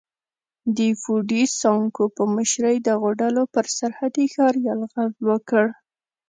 د 0.77 0.79
فوډي 1.01 1.43
سانکو 1.59 2.03
په 2.15 2.23
مشرۍ 2.35 2.77
دغو 2.89 3.09
ډلو 3.21 3.43
پر 3.53 3.65
سرحدي 3.77 4.25
ښار 4.33 4.55
یرغل 4.67 5.11
وکړ. 5.29 5.65